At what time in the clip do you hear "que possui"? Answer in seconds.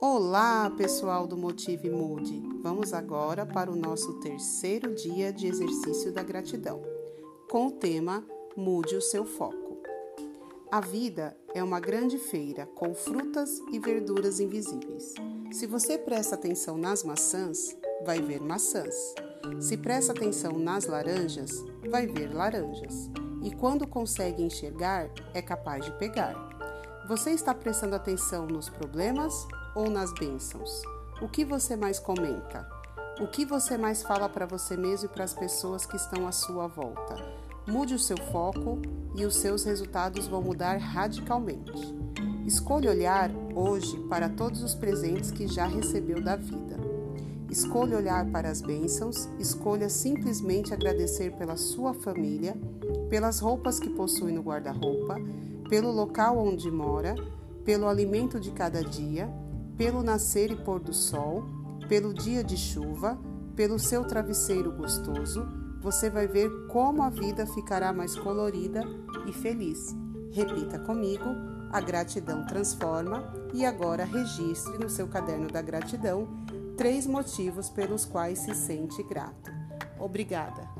53.78-54.32